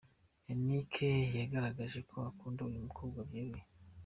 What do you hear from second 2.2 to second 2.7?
akunda